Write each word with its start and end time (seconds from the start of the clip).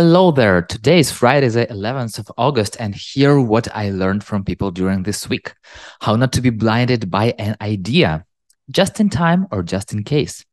Hello 0.00 0.30
there. 0.30 0.62
Today 0.62 1.00
is 1.00 1.12
Friday, 1.12 1.48
the 1.48 1.66
11th 1.66 2.18
of 2.20 2.32
August, 2.38 2.74
and 2.80 2.94
here 2.94 3.38
what 3.38 3.68
I 3.76 3.90
learned 3.90 4.24
from 4.24 4.46
people 4.46 4.70
during 4.70 5.02
this 5.02 5.28
week. 5.28 5.52
How 6.00 6.16
not 6.16 6.32
to 6.32 6.40
be 6.40 6.48
blinded 6.48 7.10
by 7.10 7.34
an 7.38 7.54
idea, 7.60 8.24
just 8.70 8.98
in 8.98 9.10
time 9.10 9.46
or 9.52 9.62
just 9.62 9.92
in 9.92 10.02
case. 10.02 10.46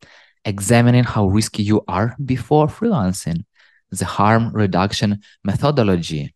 Examining 0.43 1.05
how 1.05 1.27
risky 1.27 1.63
you 1.63 1.81
are 1.87 2.13
before 2.25 2.67
freelancing, 2.67 3.45
the 3.89 4.03
harm 4.03 4.51
reduction 4.51 5.21
methodology, 5.45 6.35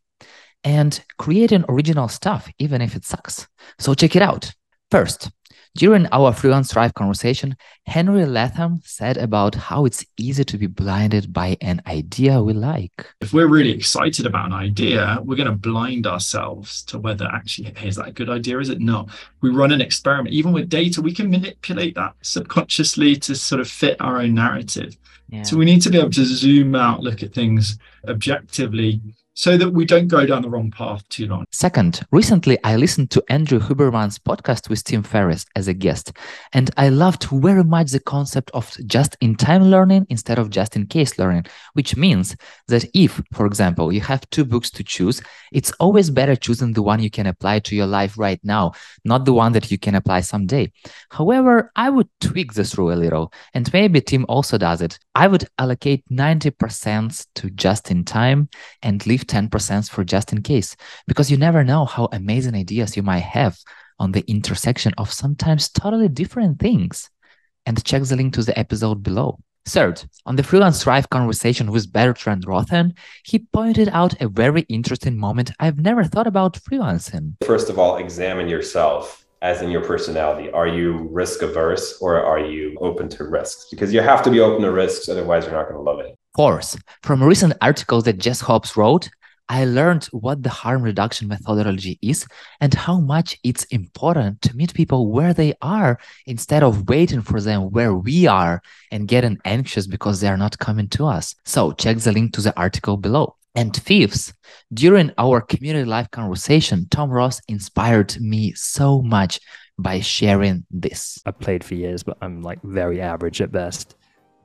and 0.63 1.03
creating 1.17 1.65
original 1.67 2.07
stuff, 2.07 2.49
even 2.59 2.81
if 2.81 2.95
it 2.95 3.03
sucks. 3.03 3.45
So 3.77 3.93
check 3.93 4.15
it 4.15 4.21
out. 4.21 4.53
First, 4.89 5.29
during 5.75 6.05
our 6.11 6.33
Freelance 6.33 6.73
Thrive 6.73 6.93
conversation, 6.93 7.55
Henry 7.85 8.25
Latham 8.25 8.81
said 8.83 9.17
about 9.17 9.55
how 9.55 9.85
it's 9.85 10.05
easy 10.17 10.43
to 10.43 10.57
be 10.57 10.67
blinded 10.67 11.31
by 11.31 11.57
an 11.61 11.81
idea 11.87 12.41
we 12.41 12.53
like. 12.53 13.07
If 13.21 13.33
we're 13.33 13.47
really 13.47 13.71
excited 13.71 14.25
about 14.25 14.47
an 14.47 14.53
idea, 14.53 15.19
we're 15.23 15.37
going 15.37 15.49
to 15.49 15.55
blind 15.55 16.07
ourselves 16.07 16.83
to 16.85 16.99
whether 16.99 17.25
actually, 17.25 17.73
hey, 17.75 17.87
is 17.87 17.95
that 17.95 18.09
a 18.09 18.11
good 18.11 18.29
idea? 18.29 18.59
Is 18.59 18.69
it 18.69 18.81
not? 18.81 19.09
We 19.41 19.49
run 19.49 19.71
an 19.71 19.81
experiment. 19.81 20.35
Even 20.35 20.51
with 20.51 20.67
data, 20.67 21.01
we 21.01 21.13
can 21.13 21.29
manipulate 21.29 21.95
that 21.95 22.15
subconsciously 22.21 23.15
to 23.17 23.35
sort 23.35 23.61
of 23.61 23.69
fit 23.69 23.99
our 24.01 24.19
own 24.19 24.33
narrative. 24.33 24.97
Yeah. 25.29 25.43
So 25.43 25.55
we 25.55 25.65
need 25.65 25.81
to 25.83 25.89
be 25.89 25.97
able 25.97 26.09
to 26.11 26.25
zoom 26.25 26.75
out, 26.75 26.99
look 26.99 27.23
at 27.23 27.33
things 27.33 27.79
objectively 28.07 28.99
so 29.41 29.57
that 29.57 29.71
we 29.71 29.85
don't 29.85 30.07
go 30.07 30.23
down 30.23 30.43
the 30.43 30.49
wrong 30.49 30.69
path 30.69 31.01
too 31.09 31.25
long. 31.25 31.45
Second, 31.51 32.01
recently 32.11 32.59
I 32.63 32.75
listened 32.75 33.09
to 33.09 33.23
Andrew 33.27 33.59
Huberman's 33.59 34.19
podcast 34.19 34.69
with 34.69 34.83
Tim 34.83 35.01
Ferriss 35.01 35.47
as 35.55 35.67
a 35.67 35.73
guest, 35.73 36.13
and 36.53 36.69
I 36.77 36.89
loved 36.89 37.23
very 37.23 37.63
much 37.63 37.89
the 37.89 37.99
concept 37.99 38.51
of 38.53 38.77
just 38.85 39.17
in 39.19 39.33
time 39.35 39.63
learning 39.63 40.05
instead 40.11 40.37
of 40.37 40.51
just 40.51 40.75
in 40.75 40.85
case 40.85 41.17
learning, 41.17 41.47
which 41.73 41.97
means 41.97 42.35
that 42.67 42.85
if, 42.93 43.19
for 43.33 43.47
example, 43.47 43.91
you 43.91 44.01
have 44.01 44.29
two 44.29 44.45
books 44.45 44.69
to 44.69 44.83
choose, 44.83 45.23
it's 45.51 45.71
always 45.79 46.11
better 46.11 46.35
choosing 46.35 46.73
the 46.73 46.83
one 46.83 47.01
you 47.01 47.09
can 47.09 47.25
apply 47.25 47.59
to 47.61 47.75
your 47.75 47.87
life 47.87 48.19
right 48.19 48.39
now, 48.43 48.73
not 49.05 49.25
the 49.25 49.33
one 49.33 49.53
that 49.53 49.71
you 49.71 49.79
can 49.79 49.95
apply 49.95 50.21
someday. 50.21 50.71
However, 51.09 51.71
I 51.75 51.89
would 51.89 52.09
tweak 52.19 52.53
this 52.53 52.77
rule 52.77 52.93
a 52.93 53.01
little, 53.01 53.33
and 53.55 53.73
maybe 53.73 54.01
Tim 54.01 54.23
also 54.29 54.59
does 54.59 54.83
it. 54.83 54.99
I 55.15 55.25
would 55.25 55.47
allocate 55.57 56.05
90% 56.11 57.25
to 57.33 57.49
just 57.49 57.89
in 57.89 58.05
time 58.05 58.47
and 58.83 59.05
leave 59.07 59.25
10% 59.31 59.89
for 59.89 60.03
just 60.03 60.33
in 60.33 60.41
case, 60.41 60.75
because 61.07 61.31
you 61.31 61.37
never 61.37 61.63
know 61.63 61.85
how 61.85 62.09
amazing 62.11 62.55
ideas 62.55 62.97
you 62.97 63.03
might 63.03 63.23
have 63.23 63.57
on 63.97 64.11
the 64.11 64.23
intersection 64.27 64.93
of 64.97 65.13
sometimes 65.13 65.69
totally 65.69 66.09
different 66.09 66.59
things. 66.59 67.09
And 67.65 67.83
check 67.85 68.03
the 68.03 68.15
link 68.15 68.33
to 68.33 68.43
the 68.43 68.57
episode 68.57 69.03
below. 69.03 69.39
Third, 69.67 70.03
on 70.25 70.35
the 70.35 70.43
Freelance 70.43 70.83
Thrive 70.83 71.09
conversation 71.11 71.71
with 71.71 71.93
Bertrand 71.93 72.47
Rothen, 72.47 72.97
he 73.23 73.45
pointed 73.53 73.89
out 73.89 74.19
a 74.19 74.27
very 74.27 74.61
interesting 74.69 75.17
moment 75.17 75.51
I've 75.59 75.77
never 75.77 76.03
thought 76.03 76.25
about 76.25 76.53
freelancing. 76.53 77.35
First 77.45 77.69
of 77.69 77.77
all, 77.77 77.97
examine 77.97 78.49
yourself 78.49 79.23
as 79.43 79.61
in 79.61 79.69
your 79.69 79.83
personality. 79.83 80.49
Are 80.51 80.67
you 80.67 81.07
risk 81.11 81.43
averse 81.43 81.99
or 82.01 82.23
are 82.23 82.39
you 82.39 82.75
open 82.81 83.07
to 83.09 83.23
risks? 83.25 83.67
Because 83.69 83.93
you 83.93 84.01
have 84.01 84.23
to 84.23 84.31
be 84.31 84.39
open 84.39 84.63
to 84.63 84.71
risks, 84.71 85.07
otherwise, 85.09 85.45
you're 85.45 85.53
not 85.53 85.69
going 85.69 85.77
to 85.77 85.81
love 85.81 85.99
it. 85.99 86.15
Fourth, 86.35 86.81
from 87.03 87.23
recent 87.23 87.53
articles 87.61 88.05
that 88.05 88.17
Jess 88.17 88.41
Hobbs 88.41 88.75
wrote, 88.75 89.09
I 89.51 89.65
learned 89.65 90.05
what 90.13 90.43
the 90.43 90.49
harm 90.49 90.81
reduction 90.81 91.27
methodology 91.27 91.99
is 92.01 92.25
and 92.61 92.73
how 92.73 93.01
much 93.01 93.37
it's 93.43 93.65
important 93.65 94.41
to 94.43 94.55
meet 94.55 94.73
people 94.73 95.11
where 95.11 95.33
they 95.33 95.55
are 95.61 95.99
instead 96.25 96.63
of 96.63 96.87
waiting 96.87 97.21
for 97.21 97.41
them 97.41 97.63
where 97.63 97.93
we 97.93 98.27
are 98.27 98.61
and 98.91 99.09
getting 99.09 99.39
anxious 99.43 99.87
because 99.87 100.21
they 100.21 100.29
are 100.29 100.37
not 100.37 100.57
coming 100.57 100.87
to 100.91 101.05
us. 101.05 101.35
So 101.43 101.73
check 101.73 101.97
the 101.97 102.13
link 102.13 102.31
to 102.35 102.41
the 102.41 102.57
article 102.57 102.95
below. 102.95 103.35
And 103.53 103.75
fifth, 103.75 104.31
during 104.73 105.11
our 105.17 105.41
Community 105.41 105.83
Life 105.83 106.09
conversation, 106.11 106.87
Tom 106.89 107.09
Ross 107.09 107.41
inspired 107.49 108.21
me 108.21 108.53
so 108.53 109.01
much 109.01 109.41
by 109.77 109.99
sharing 109.99 110.65
this. 110.71 111.21
I 111.25 111.31
played 111.31 111.65
for 111.65 111.75
years, 111.75 112.03
but 112.03 112.17
I'm 112.21 112.41
like 112.41 112.61
very 112.63 113.01
average 113.01 113.41
at 113.41 113.51
best. 113.51 113.97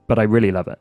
But 0.09 0.19
I 0.19 0.25
really 0.25 0.51
love 0.51 0.67
it. 0.67 0.81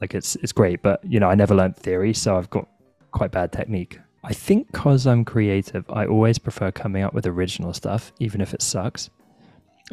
Like 0.00 0.14
it's 0.14 0.36
it's 0.36 0.52
great, 0.52 0.82
but 0.82 1.00
you 1.02 1.18
know, 1.18 1.28
I 1.28 1.34
never 1.34 1.54
learned 1.56 1.76
theory, 1.76 2.14
so 2.14 2.36
I've 2.36 2.50
got 2.50 2.68
quite 3.16 3.32
bad 3.32 3.50
technique. 3.50 3.98
I 4.24 4.34
think 4.34 4.70
because 4.70 5.06
I'm 5.06 5.24
creative, 5.24 5.84
I 5.88 6.04
always 6.04 6.38
prefer 6.38 6.70
coming 6.70 7.02
up 7.02 7.14
with 7.14 7.26
original 7.26 7.72
stuff, 7.72 8.12
even 8.18 8.42
if 8.42 8.52
it 8.52 8.60
sucks. 8.60 9.08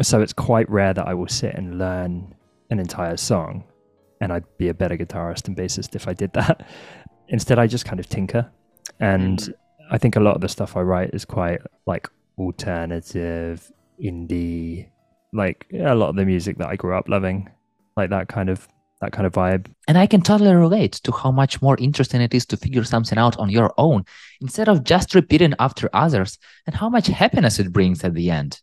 So 0.02 0.22
it's 0.22 0.34
quite 0.34 0.70
rare 0.70 0.94
that 0.94 1.08
I 1.08 1.14
will 1.14 1.30
sit 1.30 1.56
and 1.56 1.80
learn 1.80 2.36
an 2.70 2.80
entire 2.80 3.16
song, 3.16 3.64
and 4.20 4.34
I'd 4.34 4.58
be 4.58 4.68
a 4.68 4.74
better 4.74 4.98
guitarist 4.98 5.48
and 5.48 5.56
bassist 5.56 5.96
if 5.96 6.08
I 6.08 6.14
did 6.14 6.34
that. 6.40 6.68
Instead, 7.30 7.60
I 7.60 7.68
just 7.68 7.86
kind 7.86 8.00
of 8.00 8.10
tinker, 8.10 8.52
and 9.00 9.40
mm. 9.40 9.54
I 9.90 9.98
think 9.98 10.18
a 10.18 10.20
lot 10.20 10.36
of 10.36 10.42
the 10.42 10.50
stuff 10.50 10.76
I 10.76 10.82
write 10.82 11.12
is 11.14 11.24
quite 11.24 11.62
like 11.86 12.10
alternative, 12.38 13.72
indie, 14.04 14.90
like 15.32 15.68
a 15.74 15.96
lot 15.96 16.10
of 16.10 16.16
the 16.18 16.26
music 16.26 16.58
that 16.58 16.68
I 16.68 16.76
grew 16.76 16.98
up 16.98 17.08
loving, 17.08 17.50
like 17.96 18.10
that 18.10 18.28
kind 18.28 18.50
of 18.50 18.68
that 19.04 19.12
kind 19.12 19.28
of 19.28 19.34
vibe. 19.34 19.72
And 19.88 19.98
I 19.98 20.08
can 20.08 20.22
totally 20.22 20.54
relate 20.54 20.94
to 21.04 21.12
how 21.12 21.32
much 21.32 21.62
more 21.62 21.78
interesting 21.78 22.22
it 22.22 22.34
is 22.34 22.46
to 22.48 22.58
figure 22.58 22.84
something 22.84 23.18
out 23.18 23.38
on 23.38 23.50
your 23.50 23.74
own 23.78 24.06
instead 24.42 24.70
of 24.70 24.84
just 24.84 25.14
repeating 25.14 25.54
after 25.60 25.90
others 25.94 26.40
and 26.66 26.76
how 26.76 26.90
much 26.90 27.08
happiness 27.08 27.60
it 27.60 27.72
brings 27.72 28.04
at 28.04 28.14
the 28.14 28.32
end. 28.32 28.62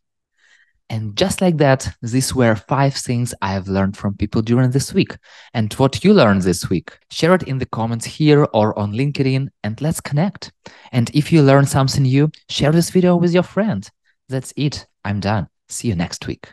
And 0.88 1.16
just 1.16 1.40
like 1.40 1.58
that, 1.58 1.88
these 2.02 2.34
were 2.34 2.56
five 2.56 2.94
things 2.94 3.32
I 3.40 3.52
have 3.52 3.68
learned 3.68 3.96
from 3.96 4.16
people 4.16 4.42
during 4.42 4.72
this 4.72 4.92
week. 4.92 5.16
And 5.54 5.72
what 5.74 6.02
you 6.02 6.12
learned 6.12 6.42
this 6.42 6.68
week, 6.68 6.98
share 7.10 7.34
it 7.34 7.44
in 7.44 7.58
the 7.58 7.66
comments 7.66 8.06
here 8.06 8.48
or 8.52 8.76
on 8.76 8.92
LinkedIn 8.92 9.48
and 9.62 9.80
let's 9.80 10.00
connect. 10.00 10.52
And 10.90 11.08
if 11.14 11.30
you 11.30 11.42
learned 11.42 11.68
something 11.68 12.02
new, 12.02 12.32
share 12.48 12.72
this 12.72 12.90
video 12.90 13.14
with 13.14 13.32
your 13.32 13.44
friends. 13.44 13.92
That's 14.28 14.52
it. 14.56 14.86
I'm 15.04 15.20
done. 15.20 15.48
See 15.68 15.88
you 15.88 15.94
next 15.94 16.26
week. 16.26 16.48